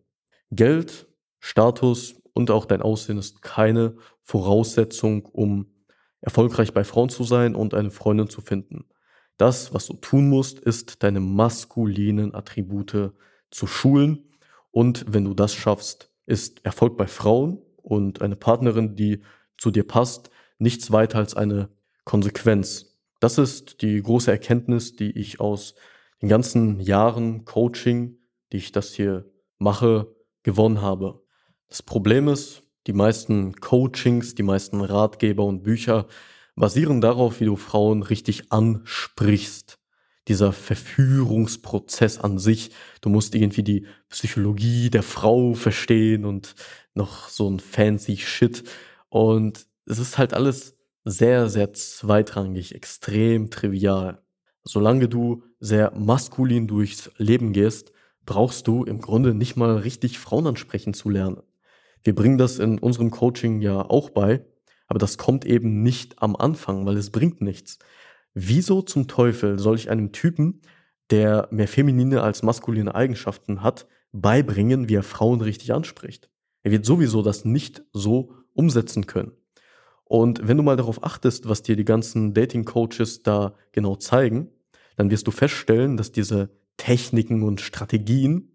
Geld, 0.52 1.08
Status 1.40 2.22
und 2.38 2.52
auch 2.52 2.66
dein 2.66 2.84
Aussehen 2.84 3.18
ist 3.18 3.42
keine 3.42 3.96
Voraussetzung, 4.22 5.26
um 5.26 5.66
erfolgreich 6.22 6.72
bei 6.72 6.84
Frauen 6.84 7.10
zu 7.10 7.24
sein 7.24 7.56
und 7.56 7.74
eine 7.74 7.90
Freundin 7.90 8.30
zu 8.30 8.42
finden. 8.42 8.86
Das, 9.38 9.74
was 9.74 9.88
du 9.88 9.94
tun 9.94 10.30
musst, 10.30 10.60
ist 10.60 11.02
deine 11.02 11.20
maskulinen 11.20 12.36
Attribute 12.36 13.12
zu 13.50 13.68
schulen. 13.68 14.30
Und 14.70 15.06
wenn 15.10 15.26
du 15.26 15.34
das 15.34 15.56
schaffst, 15.56 16.12
ist 16.28 16.64
Erfolg 16.64 16.96
bei 16.96 17.08
Frauen 17.08 17.60
und 17.78 18.22
eine 18.22 18.36
Partnerin, 18.36 18.96
die 18.96 19.24
zu 19.58 19.72
dir 19.72 19.88
passt, 19.88 20.30
nichts 20.60 20.92
weiter 20.92 21.18
als 21.18 21.36
eine 21.36 21.70
Konsequenz. 22.04 23.00
Das 23.20 23.40
ist 23.40 23.82
die 23.82 24.00
große 24.00 24.30
Erkenntnis, 24.30 24.96
die 24.96 25.10
ich 25.10 25.40
aus 25.40 25.74
den 26.22 26.30
ganzen 26.30 26.80
Jahren 26.80 27.46
Coaching, 27.46 28.20
die 28.52 28.58
ich 28.58 28.72
das 28.72 28.94
hier 28.94 29.26
mache, 29.58 30.16
gewonnen 30.44 30.84
habe. 30.84 31.27
Das 31.70 31.82
Problem 31.84 32.28
ist, 32.28 32.64
die 32.88 32.94
meisten 32.94 33.56
Coachings, 33.56 34.36
die 34.36 34.44
meisten 34.44 34.82
Ratgeber 34.82 35.44
und 35.44 35.64
Bücher 35.64 36.08
basieren 36.56 37.02
darauf, 37.02 37.40
wie 37.40 37.46
du 37.46 37.56
Frauen 37.56 38.02
richtig 38.02 38.52
ansprichst. 38.52 39.78
Dieser 40.28 40.52
Verführungsprozess 40.52 42.20
an 42.20 42.38
sich. 42.40 42.72
Du 43.02 43.10
musst 43.10 43.36
irgendwie 43.36 43.64
die 43.64 43.86
Psychologie 44.10 44.90
der 44.90 45.04
Frau 45.04 45.54
verstehen 45.54 46.26
und 46.26 46.56
noch 46.94 47.30
so 47.30 47.50
ein 47.50 47.60
fancy 47.60 48.18
Shit. 48.18 48.64
Und 49.10 49.68
es 49.86 50.00
ist 50.00 50.18
halt 50.18 50.34
alles 50.34 50.76
sehr, 51.06 51.50
sehr 51.50 51.74
zweitrangig, 51.74 52.76
extrem 52.76 53.50
trivial. 53.50 54.22
Solange 54.64 55.08
du 55.08 55.44
sehr 55.60 55.94
maskulin 55.96 56.68
durchs 56.68 57.10
Leben 57.18 57.54
gehst, 57.54 57.94
brauchst 58.26 58.68
du 58.68 58.84
im 58.84 59.00
Grunde 59.00 59.34
nicht 59.34 59.56
mal 59.56 59.78
richtig 59.78 60.20
Frauen 60.20 60.48
ansprechen 60.48 60.94
zu 60.94 61.10
lernen. 61.10 61.42
Wir 62.08 62.16
bringen 62.16 62.38
das 62.38 62.58
in 62.58 62.80
unserem 62.80 63.12
Coaching 63.12 63.60
ja 63.60 63.82
auch 63.82 64.12
bei, 64.12 64.46
aber 64.88 64.98
das 64.98 65.18
kommt 65.18 65.44
eben 65.44 65.84
nicht 65.84 66.22
am 66.22 66.38
Anfang, 66.38 66.86
weil 66.86 66.96
es 66.96 67.10
bringt 67.10 67.42
nichts. 67.42 67.80
Wieso 68.34 68.82
zum 68.82 69.10
Teufel 69.10 69.60
soll 69.60 69.76
ich 69.76 69.90
einem 69.90 70.14
Typen, 70.14 70.62
der 71.10 71.50
mehr 71.52 71.68
feminine 71.68 72.22
als 72.22 72.44
maskuline 72.44 72.96
Eigenschaften 72.96 73.62
hat, 73.62 73.88
beibringen, 74.14 74.88
wie 74.88 74.96
er 74.96 75.04
Frauen 75.04 75.42
richtig 75.42 75.74
anspricht? 75.74 76.30
Er 76.64 76.72
wird 76.72 76.86
sowieso 76.86 77.22
das 77.24 77.44
nicht 77.44 77.84
so 77.92 78.32
umsetzen 78.54 79.06
können. 79.06 79.34
Und 80.06 80.48
wenn 80.48 80.56
du 80.56 80.64
mal 80.64 80.78
darauf 80.78 81.04
achtest, 81.04 81.50
was 81.50 81.62
dir 81.62 81.76
die 81.76 81.84
ganzen 81.84 82.34
Dating-Coaches 82.34 83.24
da 83.24 83.54
genau 83.74 83.98
zeigen, 83.98 84.50
dann 84.96 85.12
wirst 85.12 85.28
du 85.28 85.32
feststellen, 85.32 85.98
dass 85.98 86.14
diese 86.14 86.52
Techniken 86.78 87.44
und 87.44 87.60
Strategien 87.60 88.54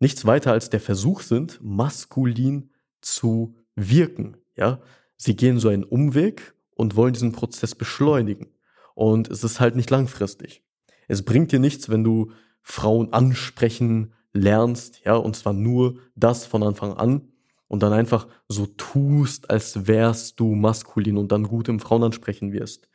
nichts 0.00 0.24
weiter 0.24 0.52
als 0.52 0.70
der 0.70 0.80
Versuch 0.80 1.20
sind, 1.20 1.60
maskulin 1.62 2.70
zu 3.00 3.56
wirken. 3.74 4.36
Ja, 4.56 4.80
sie 5.16 5.36
gehen 5.36 5.58
so 5.58 5.68
einen 5.68 5.84
Umweg 5.84 6.54
und 6.74 6.96
wollen 6.96 7.12
diesen 7.12 7.32
Prozess 7.32 7.74
beschleunigen. 7.74 8.48
Und 8.94 9.28
es 9.28 9.44
ist 9.44 9.60
halt 9.60 9.76
nicht 9.76 9.90
langfristig. 9.90 10.62
Es 11.06 11.24
bringt 11.24 11.52
dir 11.52 11.60
nichts, 11.60 11.88
wenn 11.88 12.04
du 12.04 12.32
Frauen 12.62 13.12
ansprechen 13.12 14.12
lernst, 14.32 15.00
ja, 15.04 15.14
und 15.14 15.36
zwar 15.36 15.52
nur 15.52 15.98
das 16.14 16.44
von 16.46 16.62
Anfang 16.62 16.92
an 16.94 17.32
und 17.66 17.82
dann 17.82 17.92
einfach 17.92 18.26
so 18.48 18.66
tust, 18.66 19.50
als 19.50 19.86
wärst 19.86 20.40
du 20.40 20.54
maskulin 20.54 21.16
und 21.16 21.32
dann 21.32 21.44
gut 21.44 21.68
im 21.68 21.80
Frauen 21.80 22.04
ansprechen 22.04 22.52
wirst. 22.52 22.88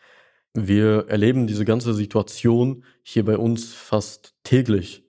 Wir 0.54 1.08
erleben 1.08 1.48
diese 1.48 1.66
ganze 1.66 1.94
Situation 1.94 2.84
hier 3.02 3.26
bei 3.26 3.38
uns 3.38 3.74
fast 3.74 4.36
täglich. 4.44 5.04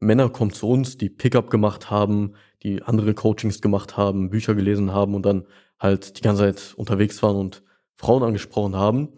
Männer 0.00 0.30
kommen 0.30 0.52
zu 0.52 0.68
uns, 0.68 0.96
die 0.96 1.10
Pickup 1.10 1.50
gemacht 1.50 1.90
haben, 1.90 2.34
die 2.62 2.82
andere 2.82 3.14
Coachings 3.14 3.60
gemacht 3.60 3.96
haben, 3.96 4.30
Bücher 4.30 4.54
gelesen 4.54 4.92
haben 4.92 5.14
und 5.14 5.24
dann 5.24 5.46
halt 5.78 6.18
die 6.18 6.22
ganze 6.22 6.42
Zeit 6.42 6.74
unterwegs 6.76 7.22
waren 7.22 7.36
und 7.36 7.62
Frauen 7.96 8.22
angesprochen 8.22 8.76
haben. 8.76 9.08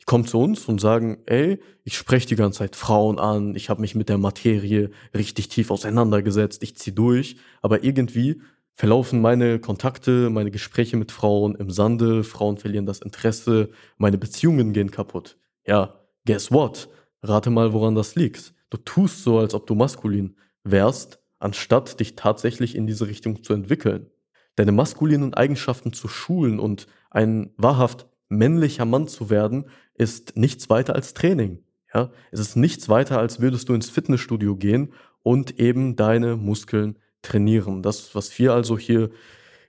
Die 0.00 0.04
kommen 0.04 0.26
zu 0.26 0.40
uns 0.40 0.66
und 0.66 0.80
sagen, 0.80 1.18
ey, 1.26 1.60
ich 1.84 1.96
spreche 1.96 2.28
die 2.28 2.36
ganze 2.36 2.60
Zeit 2.60 2.76
Frauen 2.76 3.18
an, 3.18 3.54
ich 3.54 3.68
habe 3.68 3.80
mich 3.80 3.94
mit 3.94 4.08
der 4.08 4.18
Materie 4.18 4.90
richtig 5.14 5.48
tief 5.48 5.70
auseinandergesetzt, 5.70 6.62
ich 6.62 6.76
zieh 6.76 6.94
durch, 6.94 7.36
aber 7.62 7.84
irgendwie 7.84 8.40
verlaufen 8.74 9.20
meine 9.20 9.58
Kontakte, 9.58 10.30
meine 10.30 10.50
Gespräche 10.50 10.96
mit 10.96 11.10
Frauen 11.10 11.56
im 11.56 11.70
Sande, 11.70 12.22
Frauen 12.22 12.58
verlieren 12.58 12.86
das 12.86 13.00
Interesse, 13.00 13.70
meine 13.96 14.18
Beziehungen 14.18 14.72
gehen 14.72 14.90
kaputt. 14.90 15.36
Ja, 15.66 15.94
guess 16.24 16.52
what? 16.52 16.88
Rate 17.22 17.50
mal, 17.50 17.72
woran 17.72 17.96
das 17.96 18.14
liegt. 18.14 18.54
Du 18.70 18.76
tust 18.76 19.24
so, 19.24 19.38
als 19.38 19.54
ob 19.54 19.66
du 19.66 19.74
maskulin 19.74 20.36
wärst, 20.62 21.18
anstatt 21.38 22.00
dich 22.00 22.16
tatsächlich 22.16 22.74
in 22.74 22.86
diese 22.86 23.06
Richtung 23.06 23.42
zu 23.42 23.52
entwickeln. 23.52 24.10
Deine 24.56 24.72
maskulinen 24.72 25.34
Eigenschaften 25.34 25.92
zu 25.92 26.08
schulen 26.08 26.58
und 26.58 26.86
ein 27.10 27.50
wahrhaft 27.56 28.08
männlicher 28.28 28.84
Mann 28.84 29.08
zu 29.08 29.30
werden, 29.30 29.66
ist 29.94 30.36
nichts 30.36 30.68
weiter 30.68 30.94
als 30.94 31.14
Training. 31.14 31.64
Ja, 31.94 32.10
es 32.30 32.40
ist 32.40 32.56
nichts 32.56 32.88
weiter, 32.88 33.18
als 33.18 33.40
würdest 33.40 33.68
du 33.68 33.74
ins 33.74 33.88
Fitnessstudio 33.88 34.56
gehen 34.56 34.92
und 35.22 35.58
eben 35.58 35.96
deine 35.96 36.36
Muskeln 36.36 36.98
trainieren. 37.22 37.82
Das, 37.82 38.14
was 38.14 38.38
wir 38.38 38.52
also 38.52 38.78
hier 38.78 39.10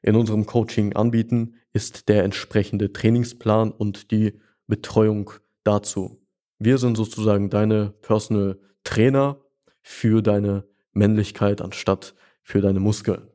in 0.01 0.15
unserem 0.15 0.45
Coaching 0.45 0.93
anbieten, 0.95 1.55
ist 1.71 2.09
der 2.09 2.23
entsprechende 2.23 2.91
Trainingsplan 2.91 3.71
und 3.71 4.11
die 4.11 4.33
Betreuung 4.67 5.31
dazu. 5.63 6.21
Wir 6.57 6.77
sind 6.77 6.97
sozusagen 6.97 7.49
deine 7.49 7.93
Personal 8.01 8.59
Trainer 8.83 9.37
für 9.81 10.21
deine 10.21 10.65
Männlichkeit 10.93 11.61
anstatt 11.61 12.15
für 12.41 12.61
deine 12.61 12.79
Muskeln. 12.79 13.27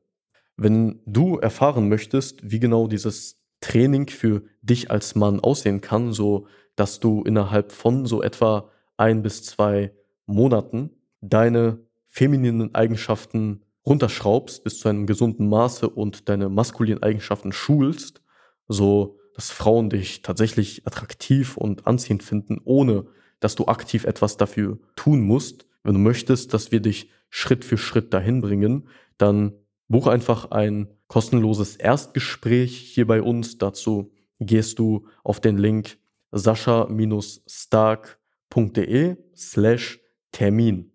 Wenn 0.56 1.00
du 1.06 1.38
erfahren 1.38 1.88
möchtest, 1.88 2.40
wie 2.48 2.60
genau 2.60 2.86
dieses 2.86 3.40
Training 3.60 4.08
für 4.08 4.42
dich 4.62 4.90
als 4.90 5.14
Mann 5.14 5.40
aussehen 5.40 5.80
kann, 5.80 6.12
so 6.12 6.46
dass 6.76 7.00
du 7.00 7.22
innerhalb 7.22 7.72
von 7.72 8.06
so 8.06 8.22
etwa 8.22 8.70
ein 8.96 9.22
bis 9.22 9.42
zwei 9.42 9.92
Monaten 10.26 10.90
deine 11.20 11.78
femininen 12.08 12.74
Eigenschaften 12.74 13.62
runterschraubst 13.86 14.64
bis 14.64 14.78
zu 14.78 14.88
einem 14.88 15.06
gesunden 15.06 15.48
Maße 15.48 15.88
und 15.88 16.28
deine 16.28 16.48
maskulinen 16.48 17.02
Eigenschaften 17.02 17.52
schulst, 17.52 18.22
so 18.68 19.18
dass 19.34 19.50
Frauen 19.50 19.90
dich 19.90 20.22
tatsächlich 20.22 20.86
attraktiv 20.86 21.56
und 21.56 21.86
anziehend 21.86 22.22
finden, 22.22 22.60
ohne 22.64 23.06
dass 23.40 23.56
du 23.56 23.66
aktiv 23.66 24.04
etwas 24.04 24.36
dafür 24.36 24.78
tun 24.96 25.20
musst. 25.20 25.66
Wenn 25.84 25.94
du 25.94 26.00
möchtest, 26.00 26.52
dass 26.52 26.72
wir 26.72 26.80
dich 26.80 27.08
Schritt 27.30 27.64
für 27.64 27.78
Schritt 27.78 28.12
dahin 28.12 28.40
bringen, 28.40 28.88
dann 29.18 29.52
buch 29.88 30.08
einfach 30.08 30.50
ein 30.50 30.88
kostenloses 31.06 31.76
Erstgespräch 31.76 32.76
hier 32.76 33.06
bei 33.06 33.22
uns. 33.22 33.58
Dazu 33.58 34.10
gehst 34.40 34.80
du 34.80 35.06
auf 35.22 35.38
den 35.40 35.58
Link 35.58 35.98
sascha-stark.de 36.32 39.16
slash 39.36 40.00
Termin. 40.32 40.90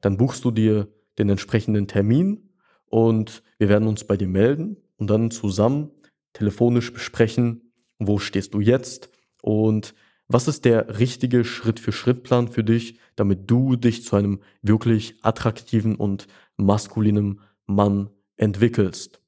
Dann 0.00 0.16
buchst 0.16 0.44
du 0.44 0.52
dir 0.52 0.86
den 1.18 1.30
entsprechenden 1.30 1.88
Termin 1.88 2.50
und 2.86 3.42
wir 3.58 3.68
werden 3.68 3.88
uns 3.88 4.04
bei 4.04 4.16
dir 4.16 4.28
melden 4.28 4.76
und 4.98 5.10
dann 5.10 5.32
zusammen 5.32 5.90
telefonisch 6.34 6.92
besprechen, 6.92 7.72
wo 7.98 8.18
stehst 8.18 8.54
du 8.54 8.60
jetzt 8.60 9.10
und 9.42 9.92
was 10.28 10.48
ist 10.48 10.64
der 10.64 10.98
richtige 10.98 11.44
Schritt-für-Schritt-Plan 11.44 12.48
für 12.48 12.64
dich, 12.64 12.98
damit 13.14 13.50
du 13.50 13.76
dich 13.76 14.04
zu 14.04 14.16
einem 14.16 14.40
wirklich 14.62 15.14
attraktiven 15.22 15.94
und 15.94 16.26
maskulinen 16.56 17.40
Mann 17.66 18.10
entwickelst? 18.36 19.20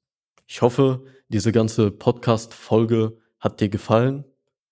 Ich 0.47 0.63
hoffe, 0.63 1.05
diese 1.29 1.53
ganze 1.53 1.91
Podcast-Folge 1.91 3.19
hat 3.39 3.61
dir 3.61 3.69
gefallen. 3.69 4.25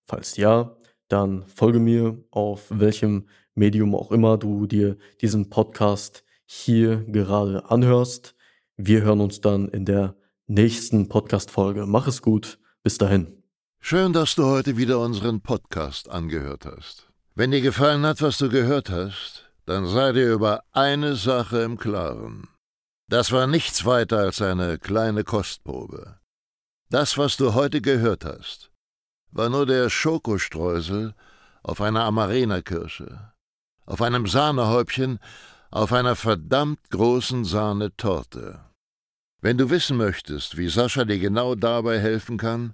Falls 0.03 0.37
ja, 0.37 0.77
dann 1.07 1.45
folge 1.47 1.79
mir 1.79 2.23
auf 2.31 2.65
welchem 2.69 3.27
Medium 3.55 3.95
auch 3.95 4.11
immer 4.11 4.37
du 4.37 4.67
dir 4.67 4.97
diesen 5.21 5.49
Podcast 5.49 6.23
hier 6.45 7.03
gerade 7.05 7.69
anhörst. 7.69 8.35
Wir 8.75 9.01
hören 9.01 9.21
uns 9.21 9.41
dann 9.41 9.67
in 9.69 9.85
der 9.85 10.15
nächsten 10.47 11.09
Podcast-Folge. 11.09 11.85
Mach 11.85 12.07
es 12.07 12.21
gut. 12.21 12.59
Bis 12.83 12.97
dahin. 12.97 13.36
Schön, 13.89 14.11
dass 14.11 14.35
du 14.35 14.43
heute 14.43 14.75
wieder 14.75 14.99
unseren 14.99 15.39
Podcast 15.39 16.09
angehört 16.09 16.65
hast. 16.65 17.07
Wenn 17.35 17.51
dir 17.51 17.61
gefallen 17.61 18.05
hat, 18.05 18.21
was 18.21 18.37
du 18.37 18.49
gehört 18.49 18.89
hast, 18.89 19.49
dann 19.65 19.87
sei 19.87 20.11
dir 20.11 20.33
über 20.33 20.65
eine 20.73 21.15
Sache 21.15 21.59
im 21.59 21.77
Klaren. 21.77 22.49
Das 23.09 23.31
war 23.31 23.47
nichts 23.47 23.85
weiter 23.85 24.17
als 24.17 24.41
eine 24.41 24.77
kleine 24.77 25.23
Kostprobe. 25.23 26.19
Das, 26.89 27.17
was 27.17 27.37
du 27.37 27.53
heute 27.53 27.79
gehört 27.79 28.25
hast, 28.25 28.71
war 29.31 29.47
nur 29.47 29.65
der 29.65 29.89
Schokostreusel 29.89 31.13
auf 31.63 31.79
einer 31.79 32.03
Amarena-Kirsche, 32.03 33.31
auf 33.85 34.01
einem 34.01 34.27
Sahnehäubchen 34.27 35.19
auf 35.71 35.93
einer 35.93 36.17
verdammt 36.17 36.89
großen 36.89 37.45
Sahnetorte. 37.45 38.65
Wenn 39.39 39.57
du 39.57 39.69
wissen 39.69 39.95
möchtest, 39.95 40.57
wie 40.57 40.67
Sascha 40.67 41.05
dir 41.05 41.19
genau 41.19 41.55
dabei 41.55 41.99
helfen 42.01 42.37
kann, 42.37 42.73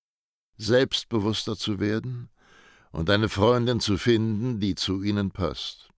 selbstbewusster 0.61 1.55
zu 1.55 1.79
werden 1.79 2.29
und 2.91 3.09
eine 3.09 3.29
Freundin 3.29 3.79
zu 3.79 3.97
finden, 3.97 4.59
die 4.59 4.75
zu 4.75 5.01
ihnen 5.03 5.31
passt. 5.31 5.89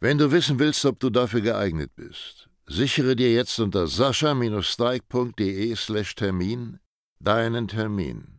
Wenn 0.00 0.18
du 0.18 0.30
wissen 0.32 0.58
willst, 0.58 0.84
ob 0.84 1.00
du 1.00 1.08
dafür 1.10 1.40
geeignet 1.40 1.92
bist, 1.94 2.50
sichere 2.66 3.16
dir 3.16 3.32
jetzt 3.32 3.58
unter 3.60 3.86
sascha-steig.de/termin 3.86 6.78
deinen 7.20 7.68
Termin. 7.68 8.31